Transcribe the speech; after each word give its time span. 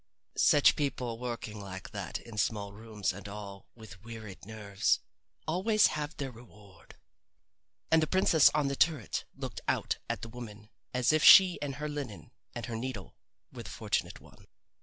Such 0.39 0.75
people 0.75 1.19
working 1.19 1.59
like 1.61 1.91
that 1.91 2.17
in 2.17 2.39
small 2.39 2.73
rooms, 2.73 3.13
and 3.13 3.27
all, 3.29 3.67
with 3.75 4.01
wearied 4.03 4.45
nerves, 4.47 4.99
always 5.47 5.85
have 5.93 6.17
their 6.17 6.31
reward. 6.31 6.95
And 7.91 8.01
the 8.01 8.07
princess 8.07 8.49
on 8.49 8.67
the 8.67 8.75
turret 8.75 9.25
looked 9.35 9.61
out 9.67 9.99
at 10.09 10.23
the 10.23 10.29
woman 10.29 10.71
as 10.91 11.13
if 11.13 11.23
she 11.23 11.59
with 11.61 11.75
her 11.75 11.87
linen 11.87 12.31
and 12.55 12.65
her 12.65 12.75
needle 12.75 13.15
were 13.51 13.61
the 13.61 13.69
fortunate 13.69 14.19
one. 14.19 14.47